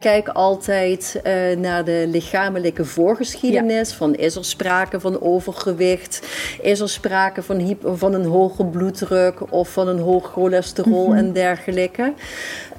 [0.00, 3.92] kijk altijd uh, naar de lichamelijke voorgeschiedenis.
[3.92, 6.26] Van is er sprake van overgewicht?
[6.62, 11.18] Is er sprake van, van een hoge bloeddruk of van een hoog cholesterol mm -hmm.
[11.18, 12.12] en dergelijke?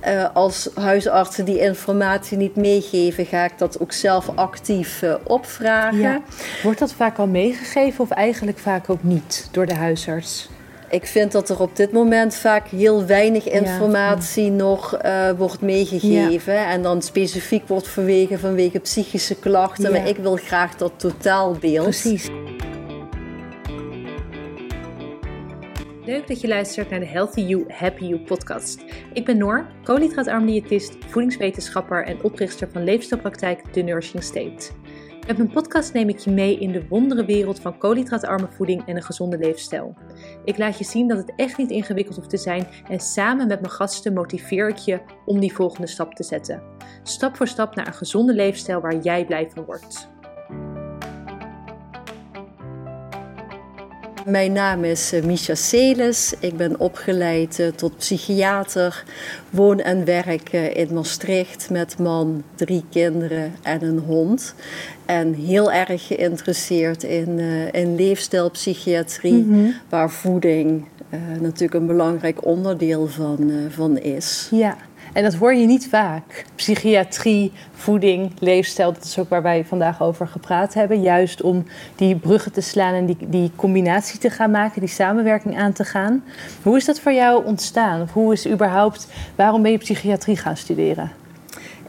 [0.07, 5.99] Uh, als huisartsen die informatie niet meegeven, ga ik dat ook zelf actief uh, opvragen.
[5.99, 6.21] Ja.
[6.63, 10.49] Wordt dat vaak al meegegeven of eigenlijk vaak ook niet door de huisarts?
[10.91, 14.51] Ik vind dat er op dit moment vaak heel weinig informatie ja.
[14.51, 16.53] nog uh, wordt meegegeven.
[16.53, 16.71] Ja.
[16.71, 19.83] En dan specifiek wordt verwegen vanwege psychische klachten.
[19.83, 19.89] Ja.
[19.89, 21.83] Maar ik wil graag dat totaalbeeld.
[21.83, 22.29] Precies.
[26.05, 28.79] Leuk dat je luistert naar de Healthy You, Happy You podcast.
[29.13, 34.80] Ik ben Noor, koolhydraatarm diëtist, voedingswetenschapper en oprichter van leefstijlpraktijk The Nourishing State.
[35.27, 38.95] Met mijn podcast neem ik je mee in de wondere wereld van koolhydraatarme voeding en
[38.95, 39.97] een gezonde leefstijl.
[40.45, 43.61] Ik laat je zien dat het echt niet ingewikkeld hoeft te zijn en samen met
[43.61, 46.63] mijn gasten motiveer ik je om die volgende stap te zetten.
[47.03, 50.09] Stap voor stap naar een gezonde leefstijl waar jij blij van wordt.
[54.25, 56.33] Mijn naam is uh, Misha Celis.
[56.39, 59.03] Ik ben opgeleid uh, tot psychiater.
[59.49, 64.55] Woon en werk uh, in Maastricht met man, drie kinderen en een hond.
[65.05, 67.39] En heel erg geïnteresseerd in,
[67.71, 69.73] in leefstijlpsychiatrie, mm -hmm.
[69.89, 70.85] waar voeding
[71.39, 74.47] natuurlijk een belangrijk onderdeel van, van is.
[74.51, 74.77] Ja.
[75.13, 76.45] En dat hoor je niet vaak.
[76.55, 81.01] Psychiatrie, voeding, leefstijl, dat is ook waar wij vandaag over gepraat hebben.
[81.01, 85.57] Juist om die bruggen te slaan en die, die combinatie te gaan maken, die samenwerking
[85.57, 86.23] aan te gaan.
[86.63, 88.01] Hoe is dat voor jou ontstaan?
[88.01, 91.20] Of hoe is überhaupt, waarom ben je psychiatrie gaan studeren?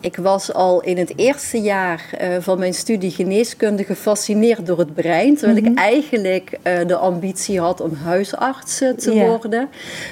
[0.02, 4.94] Ik was al in het eerste jaar uh, van mijn studie geneeskunde gefascineerd door het
[4.94, 5.36] brein.
[5.36, 5.72] Terwijl mm -hmm.
[5.72, 9.26] ik eigenlijk uh, de ambitie had om huisarts te yeah.
[9.26, 9.68] worden.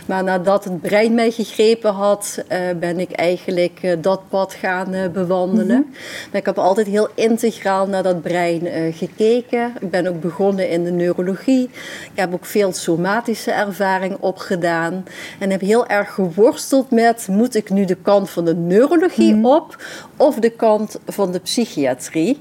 [0.07, 2.45] Maar nadat het brein mij gegrepen had,
[2.81, 5.77] ben ik eigenlijk dat pad gaan bewandelen.
[5.77, 5.95] Mm
[6.31, 6.39] -hmm.
[6.39, 9.73] Ik heb altijd heel integraal naar dat brein gekeken.
[9.81, 11.65] Ik ben ook begonnen in de neurologie.
[12.13, 15.05] Ik heb ook veel somatische ervaring opgedaan.
[15.39, 19.45] En heb heel erg geworsteld met, moet ik nu de kant van de neurologie mm
[19.45, 19.53] -hmm.
[19.53, 19.79] op
[20.17, 22.39] of de kant van de psychiatrie.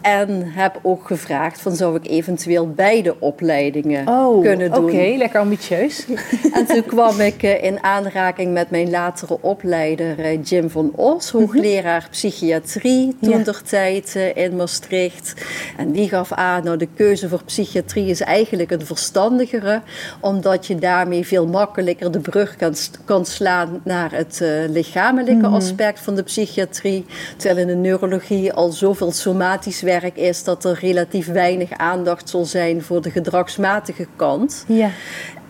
[0.00, 4.84] En heb ook gevraagd van zou ik eventueel beide opleidingen oh, kunnen doen.
[4.84, 6.06] Oké, lekker ambitieus.
[6.52, 11.30] En toen kwam ik uh, in aanraking met mijn latere opleider uh, Jim van Os,
[11.30, 13.54] hoogleraar psychiatrie, toen ja.
[13.64, 15.34] tijd uh, in Maastricht.
[15.76, 19.80] En die gaf aan, nou de keuze voor psychiatrie is eigenlijk een verstandigere,
[20.20, 22.74] omdat je daarmee veel makkelijker de brug kan,
[23.04, 25.54] kan slaan naar het lichamelijke mm -hmm.
[25.54, 27.06] aspect van de psychiatrie.
[27.36, 32.44] Terwijl in de neurologie al zoveel somatisch werk is dat er relatief weinig aandacht zal
[32.44, 34.64] zijn voor de gedragsmatige kant.
[34.68, 34.90] Ja.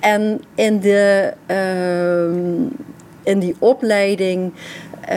[0.00, 2.72] En in, de, uh,
[3.22, 5.16] in die opleiding uh,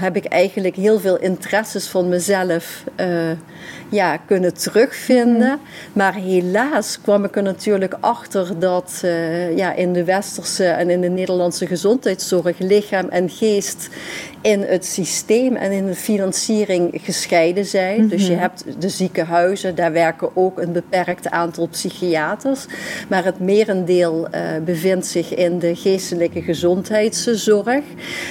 [0.00, 3.30] heb ik eigenlijk heel veel interesses van mezelf uh,
[3.90, 5.50] ja, kunnen terugvinden.
[5.50, 5.60] Mm.
[5.92, 11.00] Maar helaas kwam ik er natuurlijk achter dat uh, ja, in de westerse en in
[11.00, 13.88] de Nederlandse gezondheidszorg lichaam en geest
[14.42, 17.94] in het systeem en in de financiering gescheiden zijn.
[17.94, 18.08] Mm -hmm.
[18.08, 22.66] Dus je hebt de ziekenhuizen, daar werken ook een beperkt aantal psychiaters.
[23.08, 27.84] Maar het merendeel uh, bevindt zich in de geestelijke gezondheidszorg.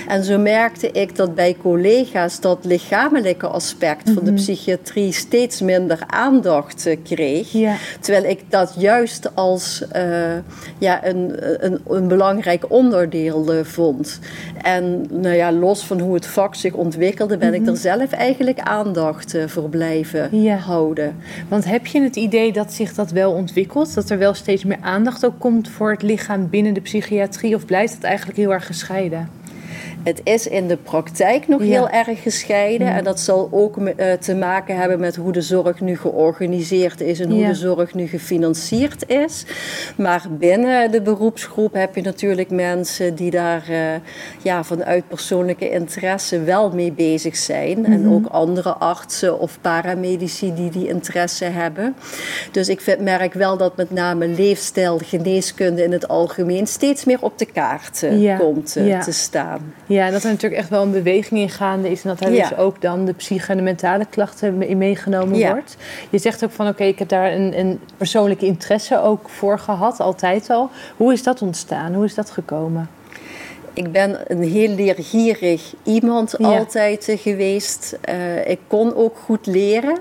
[0.07, 4.13] En zo merkte ik dat bij collega's dat lichamelijke aspect mm -hmm.
[4.13, 7.51] van de psychiatrie steeds minder aandacht uh, kreeg.
[7.51, 7.75] Ja.
[7.99, 10.37] Terwijl ik dat juist als uh,
[10.77, 11.33] ja, een,
[11.65, 14.19] een, een, belangrijk onderdeel vond.
[14.61, 17.63] En nou ja, los van hoe het vak zich ontwikkelde, ben mm -hmm.
[17.63, 20.55] ik er zelf eigenlijk aandacht uh, voor blijven ja.
[20.55, 21.15] houden.
[21.47, 23.93] Want heb je het idee dat zich dat wel ontwikkelt?
[23.93, 27.55] Dat er wel steeds meer aandacht ook komt voor het lichaam binnen de psychiatrie?
[27.55, 29.38] Of blijft het eigenlijk heel erg gescheiden?
[30.03, 31.67] Het is in de praktijk nog ja.
[31.67, 32.87] heel erg gescheiden.
[32.87, 32.95] Ja.
[32.95, 37.19] En dat zal ook uh, te maken hebben met hoe de zorg nu georganiseerd is
[37.19, 37.47] en hoe ja.
[37.47, 39.45] de zorg nu gefinancierd is.
[39.97, 43.77] Maar binnen de beroepsgroep heb je natuurlijk mensen die daar uh,
[44.41, 47.77] ja, vanuit persoonlijke interesse wel mee bezig zijn.
[47.77, 47.93] Mm -hmm.
[47.93, 51.95] En ook andere artsen of paramedici die die interesse hebben.
[52.51, 57.17] Dus ik vind, merk wel dat met name leefstijl, geneeskunde in het algemeen steeds meer
[57.21, 59.73] op de kaart uh, komt te staan.
[59.89, 62.03] Ja, en dat er natuurlijk echt wel een beweging in gaande is.
[62.03, 62.49] En dat ja.
[62.49, 65.51] dus ook dan de psyche en de mentale klachten in meegenomen ja.
[65.51, 65.77] wordt.
[66.09, 69.59] Je zegt ook van oké, okay, ik heb daar een, een, persoonlijke interesse ook voor
[69.59, 70.69] gehad, altijd al.
[70.97, 71.93] Hoe is dat ontstaan?
[71.93, 72.89] Hoe is dat gekomen?
[73.73, 77.97] Ik ben een heel leergierig iemand altijd eh, geweest.
[78.09, 79.97] Uh, ik kon ook goed leren.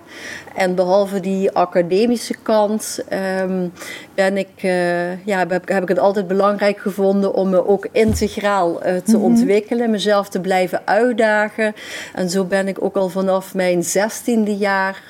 [0.58, 2.98] En behalve die academische kant
[3.42, 3.72] um,
[4.14, 8.78] ben ik, uh, ja, heb, heb, ik het altijd belangrijk gevonden om me ook integraal
[8.78, 9.22] te mm -hmm.
[9.22, 11.74] ontwikkelen, mezelf te blijven uitdagen.
[12.14, 15.02] En zo ben ik ook al vanaf mijn zestiende jaar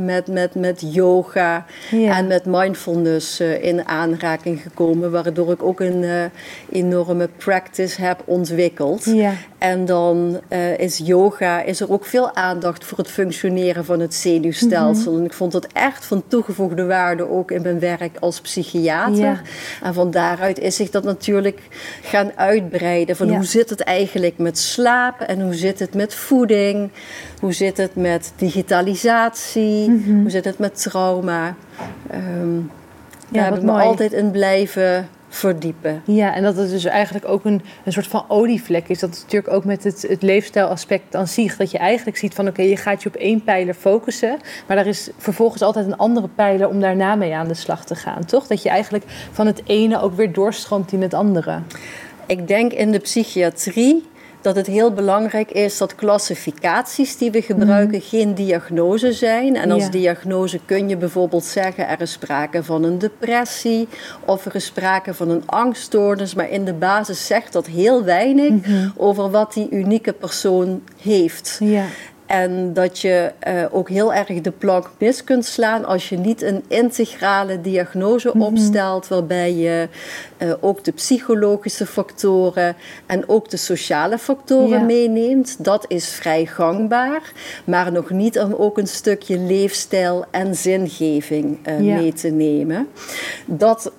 [0.00, 6.30] met, met, met yoga en met mindfulness in aanraking gekomen, waardoor ik ook een
[6.70, 9.04] enorme practice heb ontwikkeld.
[9.58, 14.14] En dan uh, is yoga, is er ook veel aandacht voor het functioneren van het
[14.14, 15.12] zenuwstelsel.
[15.12, 15.20] -hmm.
[15.20, 19.16] En ik vond dat echt van toegevoegde waarde ook in mijn werk als psychiater.
[19.16, 19.40] Ja.
[19.82, 21.60] En van daaruit is zich dat natuurlijk
[22.02, 23.16] gaan uitbreiden.
[23.16, 23.34] Van ja.
[23.34, 26.90] hoe zit het eigenlijk met slaap en hoe zit het met voeding?
[27.40, 29.84] Hoe zit het met digitalisatie?
[29.84, 30.20] -hmm.
[30.20, 31.54] Hoe zit het met trauma?
[32.14, 32.70] Um,
[33.28, 36.02] daar heb ik me altijd in blijven verdiepen.
[36.04, 38.98] Ja, en dat het dus eigenlijk ook een, een soort van olievlek is.
[38.98, 41.56] Dat is natuurlijk ook met het, het leefstijlaspect aan zich.
[41.56, 44.38] Dat je eigenlijk ziet van oké, okay, je gaat je op één pijler focussen.
[44.66, 47.94] Maar er is vervolgens altijd een andere pijler om daarna mee aan de slag te
[47.94, 48.24] gaan.
[48.24, 48.46] Toch?
[48.46, 51.60] Dat je eigenlijk van het ene ook weer doorstroomt in het andere.
[52.26, 54.04] Ik denk in de psychiatrie
[54.40, 58.04] dat het heel belangrijk is dat klassificaties die we gebruiken mm.
[58.04, 59.56] geen diagnose zijn.
[59.56, 59.90] En als ja.
[59.90, 63.88] diagnose kun je bijvoorbeeld zeggen er is sprake van een depressie
[64.24, 66.34] of er is sprake van een angststoornis.
[66.34, 68.92] Maar in de basis zegt dat heel weinig mm -hmm.
[68.96, 71.56] over wat die unieke persoon heeft.
[71.60, 71.84] Ja.
[72.26, 76.42] En dat je uh, ook heel erg de plank mis kunt slaan als je niet
[76.42, 78.42] een integrale diagnose mm -hmm.
[78.42, 79.88] opstelt, waarbij je
[80.38, 82.76] uh, ook de psychologische factoren
[83.06, 84.84] en ook de sociale factoren ja.
[84.84, 85.64] meeneemt.
[85.64, 87.32] Dat is vrij gangbaar,
[87.64, 91.94] maar nog niet om ook een stukje leefstijl en zingeving uh, ja.
[91.94, 92.88] mee te nemen.
[93.46, 93.92] Dat,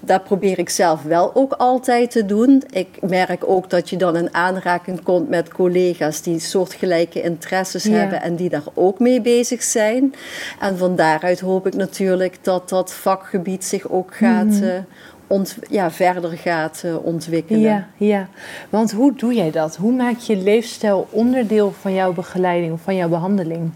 [0.00, 2.62] dat probeer ik zelf wel ook altijd te doen.
[2.70, 7.92] Ik merk ook dat je dan in aanraking komt met collega's die soortgelijke interesses ja.
[7.92, 10.14] hebben en die daar ook mee bezig zijn.
[10.60, 14.86] En van daaruit hoop ik natuurlijk dat dat vakgebied zich ook gaat mm -hmm.
[15.26, 17.60] ont, ja, verder gaat uh, ontwikkelen.
[17.60, 18.28] Ja, ja,
[18.70, 19.76] want hoe doe jij dat?
[19.76, 23.70] Hoe maak je leefstijl onderdeel van jouw begeleiding of van jouw behandeling?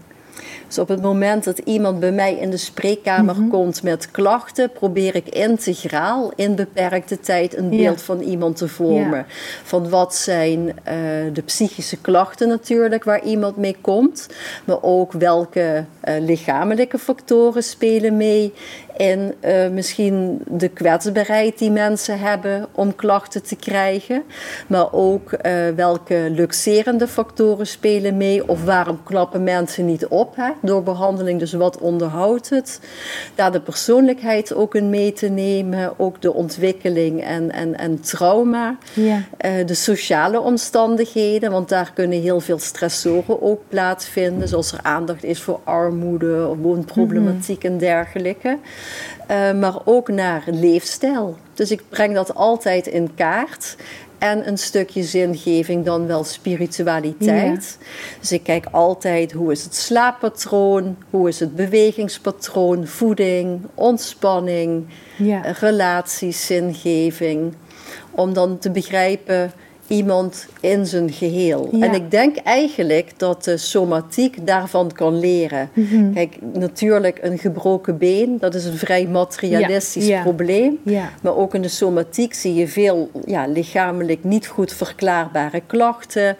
[0.67, 3.49] Dus op het moment dat iemand bij mij in de spreekkamer mm -hmm.
[3.49, 8.05] komt met klachten, probeer ik integraal in beperkte tijd een beeld ja.
[8.05, 9.17] van iemand te vormen.
[9.17, 9.25] Ja.
[9.63, 10.73] Van wat zijn uh,
[11.33, 14.27] de psychische klachten natuurlijk waar iemand mee komt,
[14.65, 18.53] maar ook welke uh, lichamelijke factoren spelen mee
[18.97, 24.23] in uh, misschien de kwetsbaarheid die mensen hebben om klachten te krijgen.
[24.67, 30.51] Maar ook uh, welke luxerende factoren spelen mee of waarom klappen mensen niet op hè,
[30.61, 31.39] door behandeling.
[31.39, 32.79] Dus wat onderhoudt het?
[33.35, 38.77] Daar de persoonlijkheid ook in mee te nemen, ook de ontwikkeling en, en, en trauma.
[38.93, 39.15] Ja.
[39.45, 45.23] Uh, de sociale omstandigheden, want daar kunnen heel veel stressoren ook plaatsvinden, zoals er aandacht
[45.23, 47.71] is voor armoede, woonproblematiek mm -hmm.
[47.71, 48.57] en dergelijke.
[49.31, 51.37] Uh, maar ook naar leefstijl.
[51.53, 53.75] Dus ik breng dat altijd in kaart.
[54.17, 57.77] En een stukje zingeving, dan wel spiritualiteit.
[57.79, 57.85] Ja.
[58.19, 64.85] Dus ik kijk altijd hoe is het slaappatroon, hoe is het bewegingspatroon, voeding, ontspanning,
[65.17, 65.41] ja.
[65.59, 67.53] relaties, zingeving.
[68.11, 69.51] Om dan te begrijpen
[69.87, 71.69] iemand in zijn geheel.
[71.71, 71.85] Ja.
[71.85, 75.69] En ik denk eigenlijk dat de somatiek daarvan kan leren.
[75.73, 76.13] Mm -hmm.
[76.13, 80.15] Kijk, natuurlijk een gebroken been, dat is een vrij materialistisch ja.
[80.17, 80.21] Ja.
[80.21, 80.79] probleem.
[81.21, 86.37] Maar ook in de somatiek zie je veel ja, lichamelijk niet goed verklaarbare klachten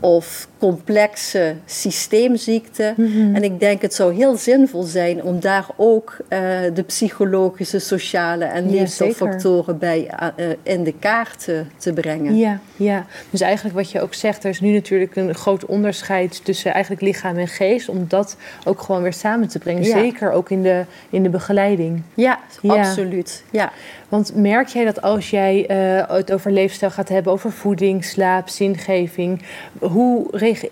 [0.00, 2.94] of complexe systeemziekten.
[2.96, 3.34] Mm -hmm.
[3.34, 6.38] En ik denk het zou heel zinvol zijn om daar ook uh,
[6.74, 12.36] de psychologische, sociale en leefstijlfactoren bij uh, in de kaart te, te brengen.
[12.36, 16.44] Ja, ja, dus eigenlijk wat je ook zegt, er is nu natuurlijk een groot onderscheid
[16.44, 19.82] tussen eigenlijk lichaam en geest, om dat ook gewoon weer samen te brengen.
[19.82, 19.98] Ja.
[19.98, 22.02] Zeker ook in de, in de begeleiding.
[22.14, 22.74] Ja, ja.
[22.74, 23.44] absoluut.
[23.50, 23.72] Ja.
[24.08, 25.64] Want merk jij dat als jij
[26.08, 29.42] het over leefstijl gaat hebben, over voeding, slaap, zingeving,
[29.78, 30.26] hoe,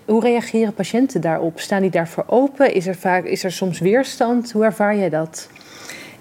[0.05, 1.59] hoe reageren patiënten daarop?
[1.59, 2.73] Staan die daarvoor open?
[2.73, 4.51] Is er, vaak, is er soms weerstand?
[4.51, 5.47] Hoe ervaar jij dat?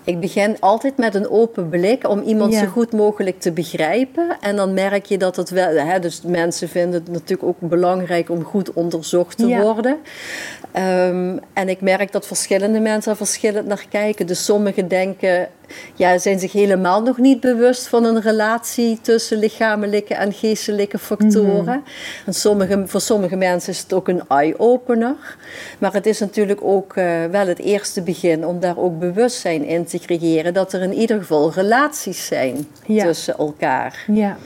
[0.05, 2.59] Ik begin altijd met een open blik om iemand ja.
[2.59, 4.37] zo goed mogelijk te begrijpen.
[4.41, 5.77] En dan merk je dat het wel.
[5.77, 9.63] Hè, dus mensen vinden het natuurlijk ook belangrijk om goed onderzocht te ja.
[9.63, 9.99] worden.
[10.77, 14.27] Um, en ik merk dat verschillende mensen er verschillend naar kijken.
[14.27, 15.49] Dus sommigen denken
[15.95, 21.77] ja, zijn zich helemaal nog niet bewust van een relatie tussen lichamelijke en geestelijke factoren.
[21.77, 21.85] Mm.
[22.27, 25.37] En sommige, voor sommige mensen is het ook een eye-opener.
[25.79, 29.85] Maar het is natuurlijk ook uh, wel het eerste begin om daar ook bewustzijn in
[29.85, 33.05] te creëren dat er in ieder geval relaties zijn ja.
[33.05, 34.05] tussen elkaar.
[34.07, 34.37] Ja.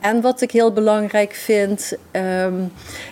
[0.00, 2.54] En wat ik heel belangrijk vind, ehm,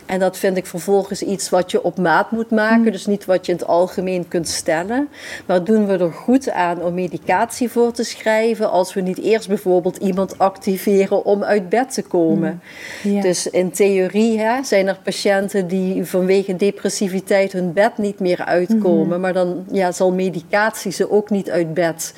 [0.07, 2.91] en dat vind ik vervolgens iets wat je op maat moet maken, mm.
[2.91, 5.09] dus niet wat je in het algemeen kunt stellen,
[5.47, 9.49] maar doen we er goed aan om medicatie voor te schrijven als we niet eerst
[9.49, 12.61] bijvoorbeeld iemand activeren om uit bed te komen.
[13.03, 13.21] Mm.
[13.21, 19.05] Dus in theorie hè, zijn er patiënten die vanwege depressiviteit hun bed niet meer uitkomen,
[19.05, 19.21] mm-hmm.
[19.21, 22.15] maar dan ja, zal medicatie ze ook niet uit bed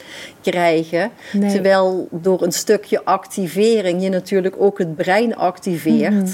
[0.51, 1.11] krijgen.
[1.41, 6.31] Terwijl door een stukje activering je natuurlijk ook het brein activeert, mhm.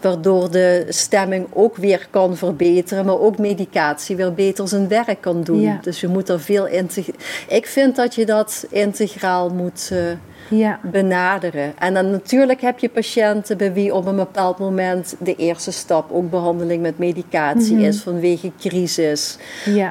[0.00, 5.42] waardoor de stemming ook weer kan verbeteren, maar ook medicatie weer beter zijn werk kan
[5.42, 5.78] doen.
[5.82, 6.88] Dus je moet er veel in.
[7.48, 9.90] Ik vind dat je dat integraal moet.
[9.92, 9.98] Uh,
[10.50, 10.80] ja.
[10.82, 11.72] benaderen.
[11.78, 16.12] En dan natuurlijk heb je patiënten bij wie op een bepaald moment de eerste stap
[16.12, 17.84] ook behandeling met medicatie mhm.
[17.84, 19.38] is vanwege crisis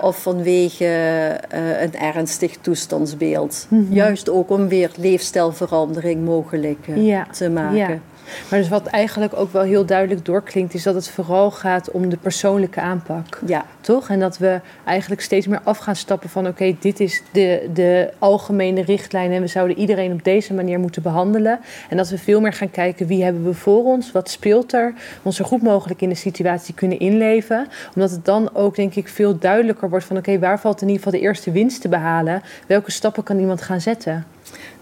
[0.02, 3.66] of vanwege uh, een ernstig toestandsbeeld.
[3.70, 3.94] Mhm.
[3.94, 8.02] Juist ook om weer leefstijlverandering mogelijk uh, te maken.
[8.50, 12.10] Maar dus wat eigenlijk ook wel heel duidelijk doorklinkt, is dat het vooral gaat om
[12.10, 13.40] de persoonlijke aanpak.
[13.46, 13.66] Ja.
[13.82, 14.10] Toch?
[14.10, 18.14] En dat we eigenlijk steeds meer af gaan stappen van oké, dit is de, de
[18.20, 21.60] algemene richtlijn en we zouden iedereen op deze manier moeten behandelen.
[21.90, 24.94] En dat we veel meer gaan kijken wie hebben we voor ons, wat speelt er,
[25.22, 27.68] ons zo goed mogelijk in de situatie kunnen inleven.
[27.96, 31.04] Omdat het dan ook denk ik veel duidelijker wordt van oké, waar valt in ieder
[31.04, 32.42] geval de eerste winst te behalen?
[32.68, 34.26] Welke stappen kan iemand gaan zetten?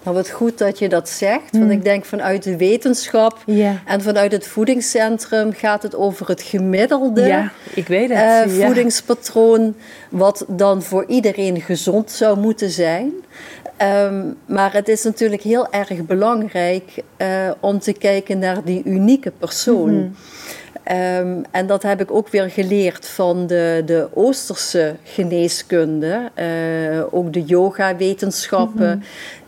[0.07, 1.51] Nou, wat goed dat je dat zegt.
[1.51, 1.71] Want mm.
[1.71, 3.43] ik denk vanuit de wetenschap
[3.86, 8.51] en vanuit het voedingscentrum gaat het over het gemiddelde ja, ik weet het.
[8.51, 9.75] Uh, voedingspatroon,
[10.09, 13.12] wat dan voor iedereen gezond zou moeten zijn.
[13.77, 17.27] Ehm, maar het is natuurlijk heel erg belangrijk uh,
[17.59, 19.93] om te kijken naar die unieke persoon.
[19.93, 20.15] Mm
[20.83, 21.45] -hmm.
[21.51, 27.43] en dat heb ik ook weer geleerd van de, de Oosterse geneeskunde, uh, ook de
[27.43, 28.95] yoga-wetenschappen.
[28.95, 29.03] Mm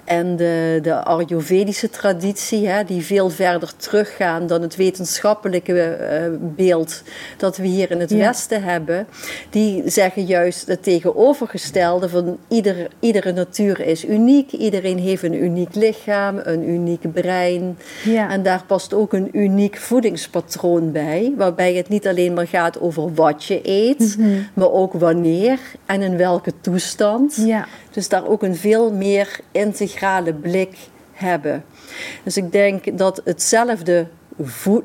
[0.10, 7.04] en de, de Ayurvedische traditie, hè, die veel verder teruggaan dan het wetenschappelijke eh, beeld
[7.38, 9.08] dat we hier in het Westen hebben,
[9.50, 15.76] die zeggen juist het tegenovergestelde van ieder, iedere natuur is uniek, iedereen heeft een uniek
[15.76, 17.78] lichaam, een uniek brein.
[18.04, 18.30] Ja.
[18.30, 23.14] En daar past ook een uniek voedingspatroon bij, waarbij het niet alleen maar gaat over
[23.14, 24.30] wat je eet, mhm.
[24.54, 27.36] maar ook wanneer en in welke toestand.
[27.46, 27.68] Ja.
[27.92, 30.78] Dus daar ook een veel meer integrale blik
[31.12, 31.64] hebben.
[32.24, 34.08] Dus ik denk dat hetzelfde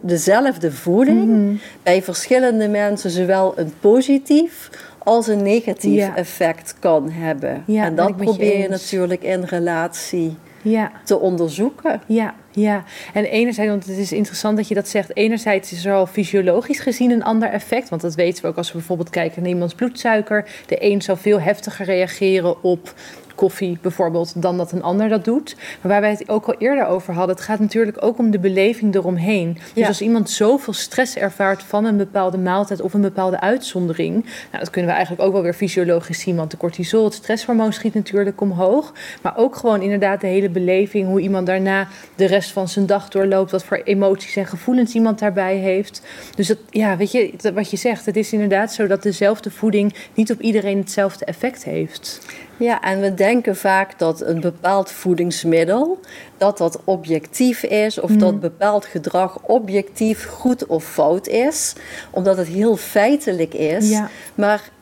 [0.01, 1.55] dezelfde voeding mhm.
[1.83, 7.65] bij verschillende mensen zowel een positief als een negatief effect kan hebben.
[7.67, 10.93] en dat probeer je natuurlijk in relatie ja.
[11.05, 12.01] te onderzoeken.
[12.07, 15.17] Ja, ja, en enerzijds, want het is interessant dat je dat zegt.
[15.17, 17.89] Enerzijds is er al fysiologisch gezien een ander effect.
[17.89, 20.49] Want dat weten we ook als we bijvoorbeeld kijken naar iemands bloedsuiker.
[20.67, 22.95] De een zal veel heftiger reageren op
[23.35, 25.57] koffie bijvoorbeeld dan dat een ander dat doet.
[25.81, 28.39] Maar waar wij het ook al eerder over hadden, het gaat natuurlijk ook om de
[28.39, 29.59] beleving eromheen.
[29.75, 34.59] Dus als iemand zoveel stress ervaart van een bepaalde maaltijd of een bepaalde uitzondering, nou,
[34.59, 37.95] dat kunnen we eigenlijk ook wel weer fysiologisch zien, want de cortisol, het stresshormoon schiet
[37.95, 38.93] natuurlijk omhoog.
[39.23, 43.09] Maar ook gewoon inderdaad de hele beleving, hoe iemand daarna de rest van zijn dag
[43.09, 46.03] doorloopt, wat voor emoties en gevoelens iemand daarbij heeft.
[46.37, 49.95] Dus dat, ja, weet je, wat je zegt, het is inderdaad zo dat dezelfde voeding
[50.15, 52.21] niet op iedereen hetzelfde effect heeft.
[52.57, 55.99] Ja, en we denken vaak dat een bepaald voedingsmiddel
[56.37, 58.41] dat dat objectief is of dat mhm.
[58.41, 61.73] bepaald gedrag objectief goed of fout is,
[62.11, 63.99] omdat het heel feitelijk is.
[64.35, 64.73] Maar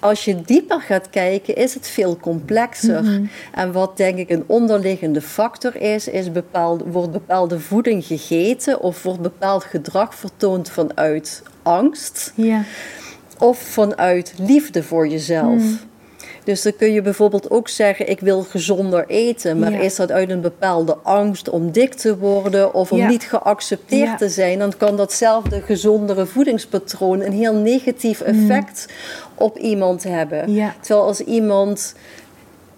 [0.00, 3.20] als je dieper gaat kijken, is het veel complexer.
[3.54, 9.02] En wat denk ik een onderliggende factor is, is bepaald, wordt bepaalde voeding gegeten of
[9.02, 12.64] wordt bepaald gedrag vertoond vanuit angst ja.
[13.38, 15.62] of vanuit liefde voor jezelf.
[15.62, 15.74] Mhm.
[16.44, 19.58] Dus dan kun je bijvoorbeeld ook zeggen: ik wil gezonder eten.
[19.58, 24.18] Maar is dat uit een bepaalde angst om dik te worden of om niet geaccepteerd
[24.18, 24.58] te zijn?
[24.58, 28.26] Dan kan datzelfde gezondere voedingspatroon een heel negatief mm.
[28.26, 28.86] effect
[29.34, 30.74] op iemand hebben.
[30.80, 31.94] Terwijl als iemand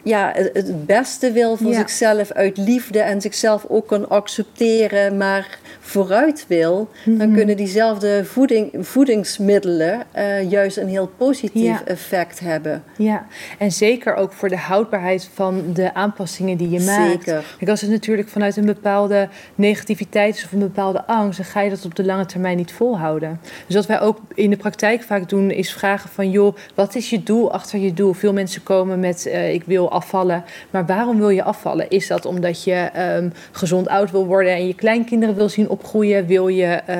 [0.02, 6.44] ja, het beste wil voor zichzelf uit liefde en zichzelf ook kan accepteren, maar vooruit
[6.48, 7.34] wil, dan mhm.
[7.34, 12.82] kunnen diezelfde voeding, voedingsmiddelen uh, juist een heel positief effect hebben.
[12.96, 13.26] Ja,
[13.58, 17.10] en zeker ook voor de houdbaarheid van de aanpassingen die je maakt.
[17.10, 17.44] Zeker.
[17.58, 21.60] Kijk, als het natuurlijk vanuit een bepaalde negativiteit is of een bepaalde angst, dan ga
[21.60, 23.40] je dat op de lange termijn niet volhouden.
[23.66, 27.10] Dus wat wij ook in de praktijk vaak doen, is vragen van joh, wat is
[27.10, 28.12] je doel achter je doel?
[28.12, 31.90] Veel mensen komen met uh, ik wil afvallen, maar waarom wil je afvallen?
[31.90, 36.26] Is dat omdat je um, gezond oud wil worden en je kleinkinderen wil zien opgroeien?
[36.26, 36.96] Wil je uh,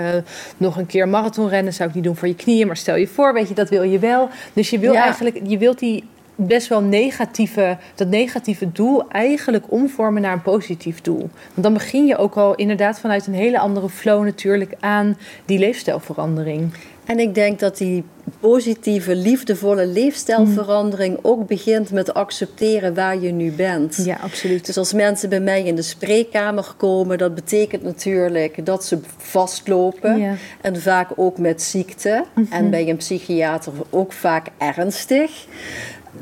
[0.57, 1.73] nog een keer marathon rennen?
[1.73, 3.83] Zou ik niet doen voor je knieën, maar stel je voor, weet je, dat wil
[3.83, 4.29] je wel.
[4.53, 6.05] Dus je wil eigenlijk, je wilt die
[6.35, 11.19] best wel negatieve, dat negatieve doel eigenlijk omvormen naar een positief doel.
[11.19, 15.59] Want dan begin je ook al inderdaad vanuit een hele andere flow natuurlijk aan die
[15.59, 16.73] leefstijlverandering.
[17.05, 18.05] En ik denk dat die
[18.51, 24.05] positieve, liefdevolle leefstijlverandering ook begint met accepteren waar je nu bent.
[24.05, 24.67] Ja, absoluut.
[24.67, 30.19] Dus als mensen bij mij in de spreekkamer komen, dat betekent natuurlijk dat ze vastlopen.
[30.19, 30.35] Ja.
[30.61, 32.25] En vaak ook met ziekte.
[32.51, 35.47] En bij een psychiater ook vaak ernstig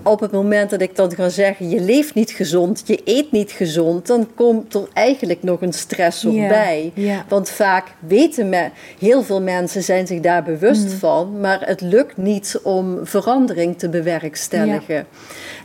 [0.02, 3.50] op het moment dat ik dan ga zeggen, je leeft niet gezond, je eet niet
[3.50, 6.92] gezond, dan komt er eigenlijk nog een stressor Ja, bij.
[7.28, 8.68] Want vaak weten me,
[8.98, 10.90] heel veel mensen zijn zich daar bewust Mm.
[10.90, 15.06] van, maar het lukt niet om verandering te bewerkstelligen.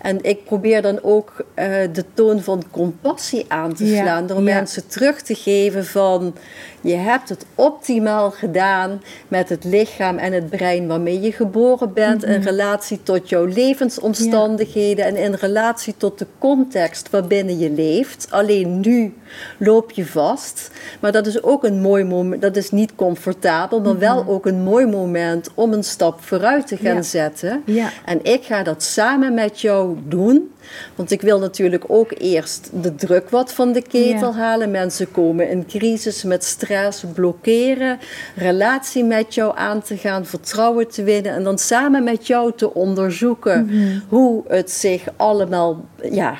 [0.02, 4.88] En ik probeer dan ook eh, de toon van compassie aan te slaan, door mensen
[4.88, 6.36] terug te geven van,
[6.82, 12.24] je hebt het optimaal gedaan met het lichaam en het brein waarmee je geboren bent
[12.24, 18.28] in relatie tot jouw levensomstandigheden en in relatie tot de context waarbinnen je leeft.
[18.30, 19.14] Alleen nu
[19.58, 22.42] loop je vast, maar dat is ook een mooi moment.
[22.42, 26.78] Dat is niet comfortabel, maar wel ook een mooi moment om een stap vooruit te
[26.78, 27.02] gaan Ja.
[27.02, 27.62] zetten.
[27.66, 27.90] Ja.
[28.06, 30.52] En ik ga dat samen met jou doen.
[30.96, 34.72] Want ik wil natuurlijk ook eerst de druk wat van de ketel halen.
[34.72, 36.67] Mensen komen in crisis met stress,
[37.14, 38.00] blokkeren.
[38.36, 41.32] Relatie met jou aan te gaan, vertrouwen te winnen.
[41.32, 44.00] En dan samen met jou te onderzoeken Mhm.
[44.08, 46.38] hoe het zich allemaal ja,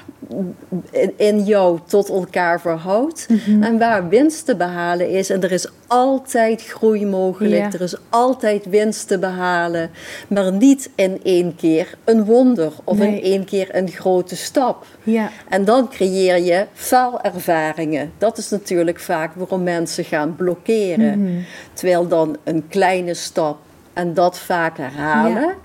[1.18, 3.28] in, jou tot elkaar verhoudt.
[3.30, 3.64] Mhm.
[3.64, 5.30] En waar winst te behalen is.
[5.30, 7.62] En er is altijd groei mogelijk.
[7.62, 7.72] Ja.
[7.72, 9.90] Er is altijd winst te behalen.
[10.28, 13.16] Maar niet in één keer een wonder of Nee.
[13.16, 14.86] in één keer een grote stap.
[15.04, 15.30] Ja.
[15.50, 18.12] En dan creëer je faalervaringen.
[18.18, 21.24] Dat is natuurlijk vaak waarom mensen gaan blokkeren.
[21.24, 21.42] Mhm.
[21.74, 23.58] Terwijl dan een kleine stap
[23.94, 25.42] en dat vaak herhalen.
[25.42, 25.56] Ja.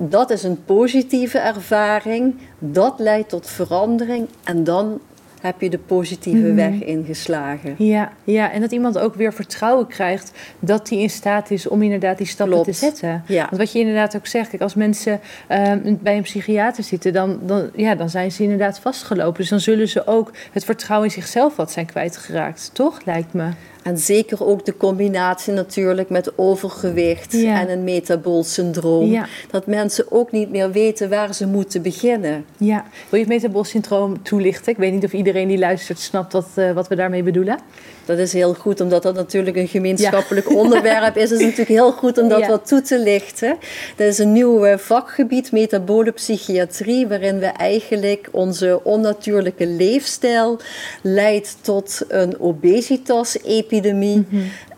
[0.00, 2.34] Dat is een positieve ervaring.
[2.58, 4.28] Dat leidt tot verandering.
[4.44, 5.00] En dan
[5.42, 6.54] heb je de positieve Mhm.
[6.54, 7.74] weg ingeslagen.
[7.78, 11.82] Ja, ja, en dat iemand ook weer vertrouwen krijgt dat hij in staat is om
[11.82, 12.70] inderdaad die stappen Klopt.
[12.72, 13.22] te zetten.
[13.26, 13.44] Ja.
[13.44, 17.38] Want wat je inderdaad ook zegt, kijk, als mensen ehm, bij een psychiater zitten, dan,
[17.42, 19.40] dan, ja, dan zijn ze inderdaad vastgelopen.
[19.40, 23.00] Dus dan zullen ze ook het vertrouwen in zichzelf wat zijn kwijtgeraakt, toch?
[23.04, 23.48] Lijkt me.
[23.82, 27.60] En zeker ook de combinatie natuurlijk met overgewicht Ja.
[27.60, 29.10] en een metabool syndroom.
[29.10, 29.26] Ja.
[29.50, 32.44] Dat mensen ook niet meer weten waar ze moeten beginnen.
[32.56, 32.84] Ja.
[33.08, 34.72] Wil je het metabool syndroom toelichten?
[34.72, 37.58] Ik weet niet of iedereen die luistert snapt wat, eh, wat we daarmee bedoelen.
[38.04, 41.30] Dat is heel goed, omdat dat natuurlijk een gemeenschappelijk onderwerp is.
[41.30, 42.48] Het is natuurlijk heel goed om dat Ja.
[42.48, 43.56] wat toe te lichten.
[43.96, 50.58] Dat is een nieuw eh, vakgebied, metabole psychiatrie, waarin we eigenlijk onze onnatuurlijke leefstijl
[51.02, 54.26] leidt tot een obesitas-epidemie.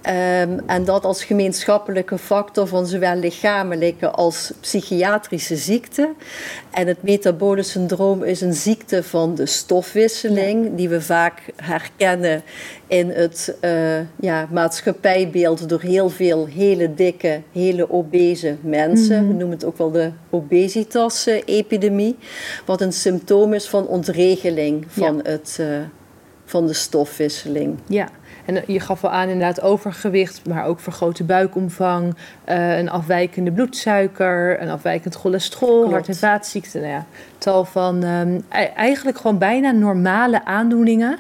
[0.03, 6.13] Ehm, en dat als gemeenschappelijke factor van zowel lichamelijke als psychiatrische ziekte.
[6.71, 12.43] En het metabole syndroom is een ziekte van de stofwisseling, die we vaak herkennen
[12.87, 19.29] in het eh, ja, maatschappijbeeld door heel veel hele dikke, hele obese mensen.
[19.29, 22.17] We noemen het ook wel de obesitas-epidemie.
[22.67, 25.67] Wat een symptoom is van ontregeling van, het, eh,
[26.45, 27.79] van de stofwisseling.
[27.87, 28.09] Ja,
[28.51, 33.53] en eh, je gaf al aan inderdaad overgewicht, maar ook vergrote buikomvang, eh, een afwijkende
[33.53, 35.93] bloedsuiker, een afwijkend cholesterol, Klopt.
[35.93, 36.81] hart- en vaatziekten.
[36.81, 37.05] Nou ja,
[37.39, 38.41] tal van ehm,
[38.77, 41.19] eigenlijk gewoon bijna normale aandoeningen.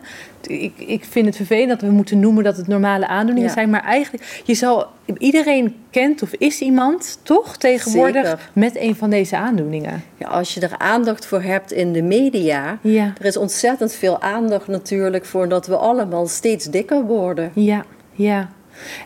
[0.51, 3.55] Ik, ik vind het vervelend dat we moeten noemen dat het normale aandoeningen Ja.
[3.55, 4.87] zijn, maar eigenlijk, je zal,
[5.19, 8.51] iedereen kent of is iemand toch tegenwoordig Zeker.
[8.53, 10.03] met een van deze aandoeningen.
[10.17, 14.21] Ja, als je er aandacht voor hebt in de media, Ja, er is ontzettend veel
[14.21, 17.51] aandacht natuurlijk voor dat we allemaal steeds dikker worden.
[17.55, 18.49] Ja, ja.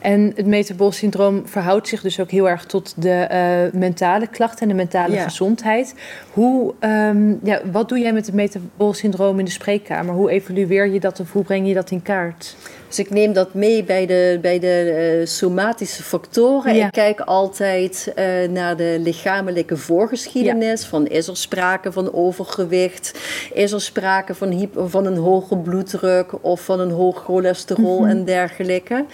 [0.03, 4.61] En het metabool syndroom verhoudt zich dus ook heel erg tot de eh, mentale klachten
[4.63, 5.23] en de mentale Ja.
[5.23, 5.95] gezondheid.
[6.33, 10.15] Hoe, ehm, ja, wat doe jij met het metabool syndroom in de spreekkamer?
[10.15, 12.57] Hoe evalueer je dat of hoe breng je dat in kaart?
[12.95, 16.75] Dus ik neem dat mee bij de, bij de eh, somatische factoren.
[16.75, 16.87] Ja.
[16.87, 20.85] Ik kijk altijd eh, naar de lichamelijke voorgeschiedenis.
[20.85, 23.19] Van is er sprake van overgewicht?
[23.53, 28.09] Is er sprake van, van een hoge bloeddruk of van een hoog cholesterol Mhm.
[28.09, 29.05] en dergelijke?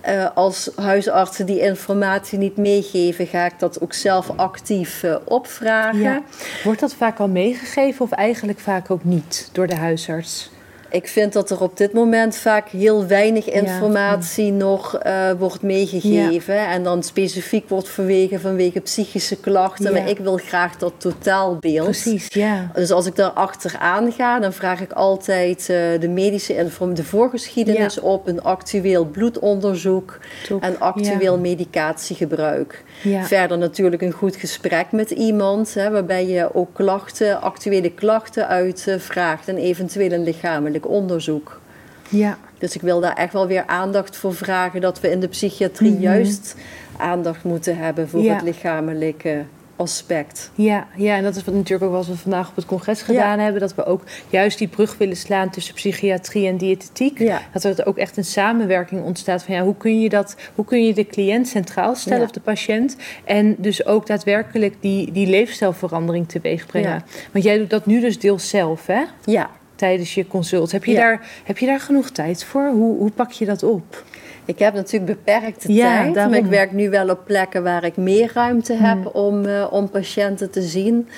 [0.00, 6.00] Eh, als huisartsen die informatie niet meegeven, ga ik dat ook zelf actief opvragen.
[6.00, 6.22] Ja.
[6.64, 10.52] Wordt dat vaak al meegegeven of eigenlijk vaak ook niet door de huisarts?
[10.94, 16.68] Ik vind dat er op dit moment vaak heel weinig informatie nog uh, wordt meegegeven.
[16.68, 19.92] En dan specifiek wordt verwegen vanwege psychische klachten.
[19.92, 21.84] Maar ik wil graag dat totaalbeeld.
[21.84, 22.70] Precies, ja.
[22.74, 27.04] Dus als ik daar achteraan ga, dan vraag ik altijd uh, de medische en de
[27.04, 30.18] voorgeschiedenis op, een actueel bloedonderzoek
[30.60, 32.84] en actueel medicatiegebruik.
[33.22, 39.48] Verder natuurlijk een goed gesprek met iemand, hè, waarbij je ook klachten, actuele klachten uitvraagt
[39.48, 41.60] en eventueel een lichamelijk onderzoek.
[42.08, 42.38] Ja.
[42.58, 45.92] Dus ik wil daar echt wel weer aandacht voor vragen dat we in de psychiatrie
[45.92, 46.02] mhm.
[46.02, 46.56] juist
[46.96, 49.44] aandacht moeten hebben voor het lichamelijke
[49.76, 50.50] aspect.
[50.54, 53.38] Ja, ja, en dat is wat natuurlijk ook wat we vandaag op het congres gedaan
[53.38, 53.60] hebben.
[53.60, 57.18] Dat we ook juist die brug willen slaan tussen psychiatrie en diëtetiek.
[57.18, 57.42] Ja.
[57.52, 60.86] Dat er ook echt een samenwerking ontstaat van ja, hoe kun je dat, hoe kun
[60.86, 62.96] je de cliënt centraal stellen of de patiënt.
[63.24, 67.04] En dus ook daadwerkelijk die, die leefstijlverandering teweeg brengen.
[67.32, 69.02] Want jij doet dat nu dus deels zelf, hè?
[69.24, 69.50] Ja.
[69.84, 70.72] Tijdens je consult.
[70.72, 72.68] Heb je, daar, heb je daar genoeg tijd voor?
[72.68, 74.04] Hoe, hoe pak je dat op?
[74.44, 78.30] Ik heb natuurlijk beperkte tijd, maar ik werk nu wel op plekken waar ik meer
[78.34, 79.06] ruimte heb hmm.
[79.06, 81.08] om, uh, om patiënten te zien.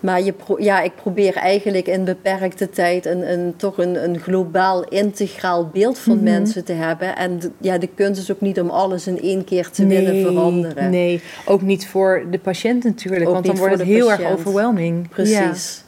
[0.00, 4.84] Maar je ja, ik probeer eigenlijk in beperkte tijd een, een, toch een, een globaal,
[4.84, 6.24] integraal beeld van mhm.
[6.24, 7.16] mensen te hebben.
[7.16, 10.90] En ja, de kunst is ook niet om alles in één keer te willen veranderen.
[10.90, 15.08] Nee, ook niet voor de patiënt natuurlijk, want dan wordt het heel erg overwhelming.
[15.08, 15.84] Precies.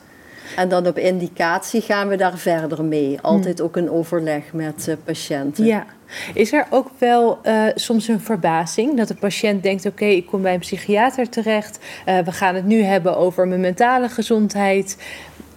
[0.56, 3.18] En dan op indicatie gaan we daar verder mee.
[3.20, 3.66] Altijd hmm.
[3.66, 5.64] ook een overleg met uh, patiënten.
[5.64, 5.86] Ja.
[6.34, 10.42] Is er ook wel uh, soms een verbazing dat de patiënt denkt: oké, ik kom
[10.42, 11.78] bij een psychiater terecht.
[12.08, 14.96] Uh, we gaan het nu hebben over mijn mentale gezondheid.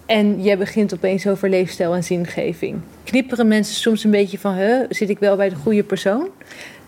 [0.06, 2.80] En jij begint opeens over leefstijl en zingeving.
[3.04, 6.28] Knipperen mensen soms een beetje van: huh, zit ik wel bij de goede persoon?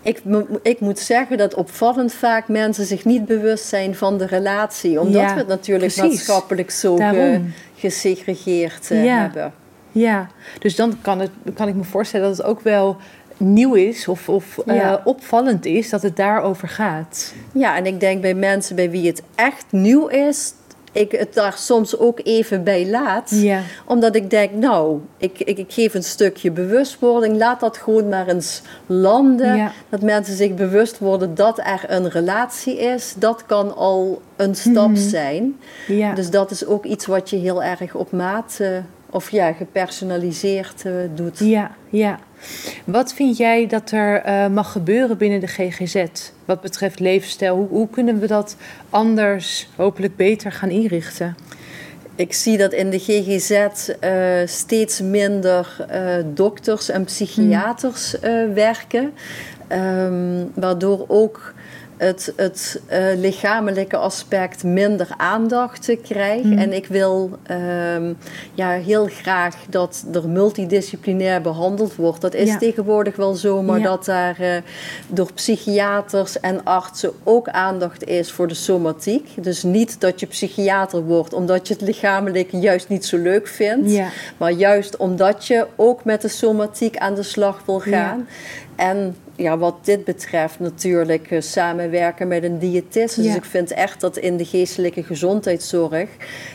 [0.03, 0.23] Ik,
[0.63, 5.01] ik, moet zeggen dat opvallend vaak mensen zich niet bewust zijn van de relatie.
[5.01, 6.97] Omdat we het natuurlijk maatschappelijk zo
[7.91, 9.21] gesegregeerd uh, ja.
[9.21, 9.53] hebben.
[9.93, 12.97] Ja, dus dan kan, het, kan ik me voorstellen dat het ook wel
[13.37, 17.35] nieuw is of, of uh, opvallend is dat het daarover gaat.
[17.53, 20.53] Ja, en ik denk bij mensen bij wie het echt nieuw is,
[20.95, 23.31] ik het daar soms ook even bij laat.
[23.31, 23.61] Ja.
[23.85, 27.37] Omdat ik denk, nou, ik, ik, ik, geef een stukje bewustwording.
[27.37, 29.73] Laat dat gewoon maar eens landen.
[29.89, 33.15] Dat mensen zich bewust worden dat er een relatie is.
[33.19, 34.97] Dat kan al een stap mhm.
[34.97, 35.57] zijn.
[35.87, 36.15] Ja.
[36.15, 38.69] Dus dat is ook iets wat je heel erg op maat uh,
[39.11, 41.39] of ja, gepersonaliseerd uh, doet.
[41.39, 42.19] Ja, ja.
[42.85, 46.05] Wat vind jij dat er uh, mag gebeuren binnen de GGZ
[46.45, 47.57] wat betreft levensstijl?
[47.57, 48.57] Hoe, hoe kunnen we dat
[48.91, 51.37] anders, hopelijk beter gaan inrichten?
[52.17, 58.53] Ik zie dat in de GGZ uh, eh, steeds minder uh, dokters en psychiaters uh,
[58.55, 59.13] werken.
[59.73, 61.55] Um, waardoor ook
[61.97, 66.45] het, het uh, lichamelijke aspect minder aandacht krijgt.
[66.45, 66.59] Mm.
[66.59, 67.31] En ik wil
[67.97, 68.17] um,
[68.55, 72.21] ja, heel graag dat er multidisciplinair behandeld wordt.
[72.21, 73.85] Dat is tegenwoordig wel zo, maar ja.
[73.85, 74.57] dat daar uh,
[75.09, 79.29] door psychiaters en artsen ook aandacht is voor de somatiek.
[79.37, 83.91] Dus niet dat je psychiater wordt omdat je het lichamelijke juist niet zo leuk vindt,
[83.91, 84.09] ja.
[84.37, 88.29] maar juist omdat je ook met de somatiek aan de slag wil gaan.
[88.77, 93.17] En ja, wat dit betreft natuurlijk uh, samenwerken met een diëtist.
[93.17, 96.09] Dus ik vind echt dat in de geestelijke gezondheidszorg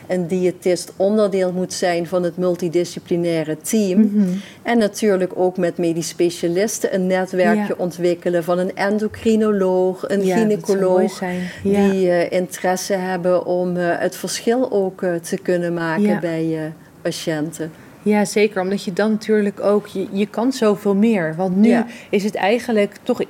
[0.07, 3.99] een diëtist onderdeel moet zijn van het multidisciplinaire team.
[3.99, 4.27] Mhm.
[4.61, 11.21] En natuurlijk ook met medisch specialisten een netwerkje ontwikkelen van een endocrinoloog, een ja, gynaecoloog.
[11.63, 17.71] Die uh, interesse hebben om uh, het verschil ook te kunnen maken bij patiënten.
[18.09, 18.61] Ja, zeker.
[18.61, 21.35] Omdat je dan natuurlijk ook, je, je kan zoveel meer.
[21.35, 23.21] Want nu is het eigenlijk toch,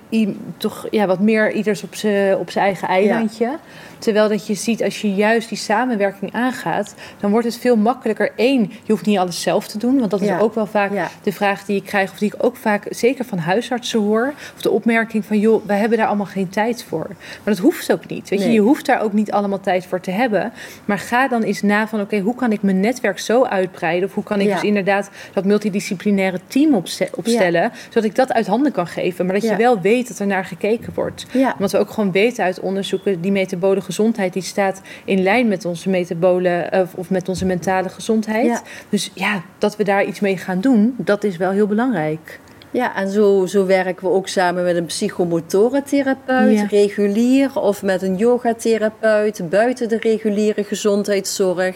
[0.58, 3.58] toch ja, wat meer ieders op zijn op eigen eilandje.
[4.00, 8.32] Terwijl dat je ziet, als je juist die samenwerking aangaat, dan wordt het veel makkelijker.
[8.36, 10.00] Eén, je hoeft niet alles zelf te doen.
[10.00, 10.92] Want dat is ook wel vaak
[11.24, 14.34] de vraag die ik krijg, of die ik ook vaak zeker van huisartsen hoor.
[14.56, 17.08] Of de opmerking van, joh, wij hebben daar allemaal geen tijd voor.
[17.08, 18.30] Maar dat hoeft ook niet.
[18.30, 20.54] Weet je, je hoeft daar ook niet allemaal tijd voor te hebben.
[20.86, 24.10] Maar ga dan eens na van, oké, hoe kan ik mijn netwerk zo uitbreiden?
[24.10, 26.74] Of hoe kan ik dus inderdaad dat multidisciplinaire team
[27.16, 29.26] opstellen, zodat ik dat uit handen kan geven.
[29.26, 31.26] Maar dat je wel weet dat er naar gekeken wordt.
[31.58, 35.66] Want we ook gewoon weten uit onderzoeken, die metabole gezondheid die staat in lijn met
[35.66, 38.62] onze metabole of, of met onze mentale gezondheid.
[38.90, 42.40] Dus ja, dat we daar iets mee gaan doen, dat is wel heel belangrijk.
[42.72, 46.66] Ja, en zo, zo werken we ook samen met een psychomotorentherapeut, Ja.
[46.70, 51.76] regulier, of met een yogatherapeut buiten de reguliere gezondheidszorg.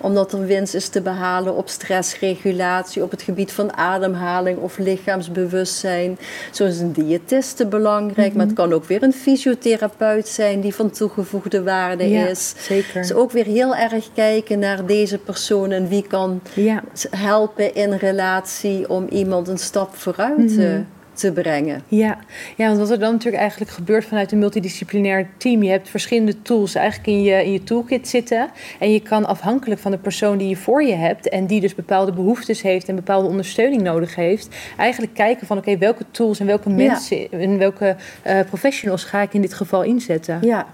[0.00, 6.18] Omdat er winst is te behalen op stressregulatie, op het gebied van ademhaling of lichaamsbewustzijn.
[6.50, 10.90] Zo is een diëtiste belangrijk, maar het kan ook weer een fysiotherapeut zijn die van
[10.90, 12.54] toegevoegde waarde Ja, is.
[12.58, 13.00] zeker.
[13.00, 17.92] Dus ook weer heel erg kijken naar deze persoon en wie kan Ja, helpen in
[17.92, 20.82] relatie om iemand een stap vooruit Mhm.
[21.12, 21.82] te brengen.
[21.88, 22.18] Ja.
[22.56, 26.42] ja, want wat er dan natuurlijk eigenlijk gebeurt vanuit een multidisciplinair team, je hebt verschillende
[26.42, 28.50] tools eigenlijk in je, in je toolkit zitten.
[28.78, 31.74] En je kan afhankelijk van de persoon die je voor je hebt en die dus
[31.74, 36.46] bepaalde behoeftes heeft en bepaalde ondersteuning nodig heeft, eigenlijk kijken van oké, welke tools en
[36.46, 40.38] welke mensen en welke eh, professionals ga ik in dit geval inzetten.
[40.42, 40.66] Ja.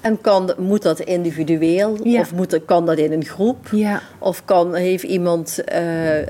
[0.00, 2.20] En kan, moet dat individueel Ja.
[2.20, 3.68] of moet, kan dat in een groep?
[3.72, 6.28] Ja, Of kan, heeft iemand, eh,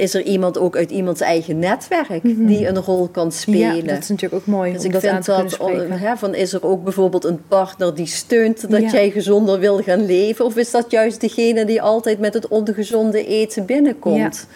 [0.00, 3.76] is er iemand ook uit iemands eigen netwerk die een rol kan spelen?
[3.76, 3.76] Mhm.
[3.76, 5.58] ja dat is natuurlijk ook mooi Dus ik dat vind dat,
[5.88, 8.90] hè, van is er ook bijvoorbeeld een partner die steunt dat Ja.
[8.90, 10.44] jij gezonder wil gaan leven?
[10.44, 14.46] Of is dat juist degene die altijd met het ongezonde eten binnenkomt?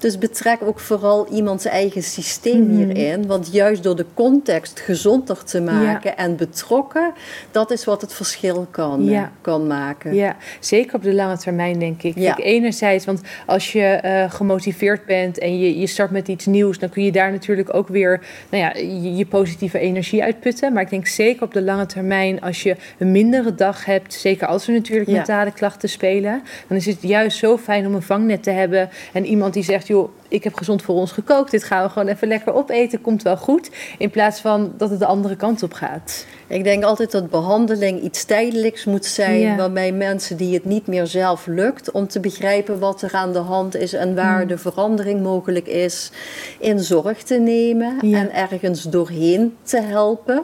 [0.00, 2.76] Dus betrek ook vooral iemands eigen systeem Mhm.
[2.76, 3.26] hierin.
[3.26, 7.12] Want juist door de context gezonder te maken en betrokken,
[7.50, 9.32] dat is wat het verschil kan, eh, Ja.
[9.40, 10.14] kan maken.
[10.14, 12.18] Ja, zeker op de lange termijn, denk ik.
[12.18, 12.32] Ja.
[12.34, 16.78] Kijk, enerzijds, want als je eh, gemotiveerd bent en je, je start met iets nieuws,
[16.78, 20.72] dan kun je daar natuurlijk ook weer nou ja, je, je positieve energie uitputten.
[20.72, 24.46] Maar ik denk zeker op de lange termijn, als je een mindere dag hebt, zeker
[24.46, 28.42] als er natuurlijk mentale klachten spelen, dan is het juist zo fijn om een vangnet
[28.42, 31.82] te hebben en iemand die zegt, joh, ik heb gezond voor ons gekookt, dit gaan
[31.82, 33.70] we gewoon even lekker opeten, komt wel goed.
[33.98, 36.26] In plaats van dat het de andere kant op gaat.
[36.46, 39.56] Ik denk altijd dat behandeling iets tijdelijks moet zijn, Ja.
[39.56, 43.38] waarbij mensen die het niet meer zelf lukt om te begrijpen wat er aan de
[43.38, 46.10] hand is en waar de verandering mogelijk is,
[46.58, 48.18] in zorg te nemen Ja.
[48.18, 50.42] en ergens doorheen te helpen.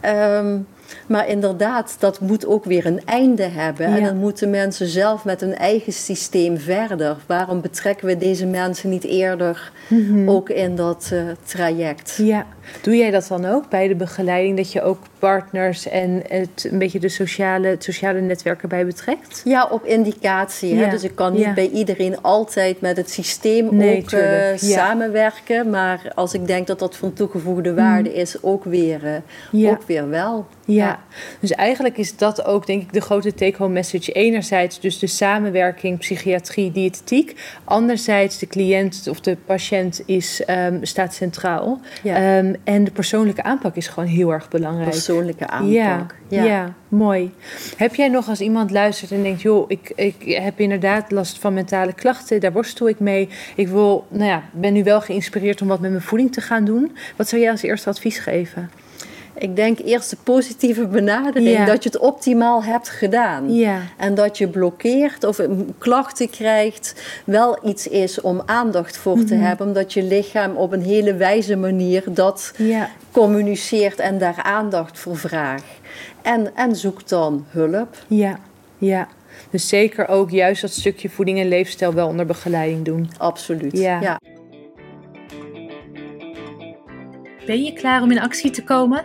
[0.00, 0.58] Ehm,
[1.06, 3.86] maar inderdaad, dat moet ook weer een einde hebben.
[3.86, 7.16] En dan moeten mensen zelf met hun eigen systeem verder.
[7.26, 9.72] Waarom betrekken we deze mensen niet eerder
[10.26, 12.14] ook in dat eh, traject?
[12.16, 12.46] Ja,
[12.80, 14.56] doe jij dat dan ook bij de begeleiding?
[14.56, 19.42] Dat je ook partners en het, een beetje de sociale, het sociale netwerk erbij betrekt?
[19.44, 20.74] Ja, op indicatie.
[20.74, 20.84] Hè?
[20.84, 21.54] Ja, Dus ik kan niet ja.
[21.54, 25.70] bij iedereen altijd met het systeem Nee, ook eh, samenwerken.
[25.70, 29.14] Maar als ik denk dat dat van toegevoegde waarde is, ook weer, eh,
[29.50, 29.68] Mm.
[29.68, 30.46] Ook weer wel.
[30.64, 31.00] Ja.
[31.40, 34.12] dus eigenlijk is dat ook denk ik de grote take-home message.
[34.12, 37.40] Enerzijds dus de samenwerking psychiatrie, diëtetiek.
[37.64, 41.80] Anderzijds de cliënt of de patiënt is, ehm, staat centraal.
[42.02, 42.42] Ja.
[42.64, 44.90] En de persoonlijke aanpak is gewoon heel erg belangrijk.
[44.90, 46.14] Persoonlijke aanpak.
[46.28, 46.74] Ja, ja.
[46.88, 47.32] mooi.
[47.76, 51.54] Heb jij nog als iemand luistert en denkt, joh, ik, ik heb inderdaad last van
[51.54, 53.28] mentale klachten, daar worstel ik mee.
[53.56, 56.64] Ik wil, nou ja, ben nu wel geïnspireerd om wat met mijn voeding te gaan
[56.64, 56.96] doen.
[57.16, 58.70] Wat zou jij als eerste advies geven?
[59.38, 61.64] Ik denk eerst de positieve benadering, Ja.
[61.64, 63.54] dat je het optimaal hebt gedaan.
[63.54, 63.78] Ja.
[63.96, 65.40] En dat je blokkeert of
[65.78, 69.26] klachten krijgt, wel iets is om aandacht voor Mhm.
[69.26, 69.66] te hebben.
[69.66, 75.16] Omdat je lichaam op een hele wijze manier dat Ja, communiceert en daar aandacht voor
[75.16, 75.64] vraagt.
[76.22, 77.96] En, en zoek dan hulp.
[78.06, 78.38] ja,
[78.78, 79.08] ja.
[79.50, 83.10] Dus zeker ook juist dat stukje voeding en leefstijl wel onder begeleiding doen.
[83.18, 83.78] Absoluut.
[83.78, 84.00] Ja.
[84.00, 84.18] ja.
[87.46, 89.04] Ben je klaar om in actie te komen?